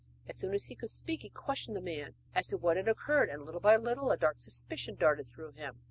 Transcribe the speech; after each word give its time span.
As 0.27 0.35
soon 0.35 0.55
as 0.55 0.65
he 0.65 0.73
could 0.73 0.89
speak 0.89 1.21
he 1.21 1.29
questioned 1.29 1.75
the 1.77 1.79
man 1.79 2.15
as 2.33 2.47
to 2.47 2.57
what 2.57 2.75
had 2.75 2.87
occurred, 2.87 3.29
and 3.29 3.45
little 3.45 3.61
by 3.61 3.77
little 3.77 4.09
a 4.09 4.17
dark 4.17 4.39
suspicion 4.39 4.95
darted 4.95 5.27
through 5.29 5.51
him. 5.51 5.79